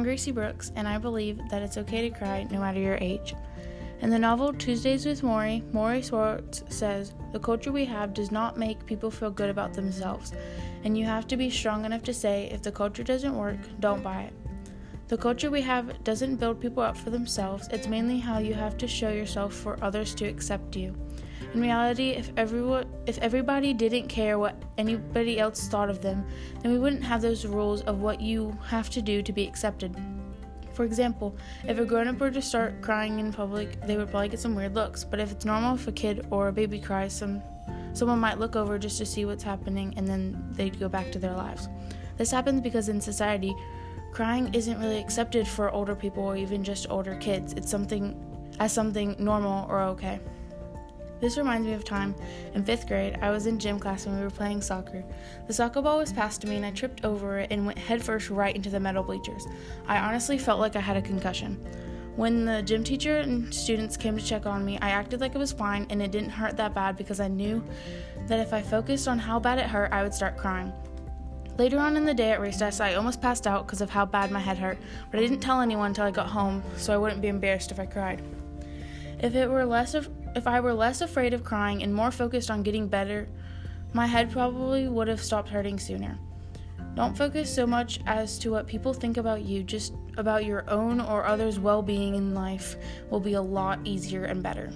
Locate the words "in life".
92.14-92.76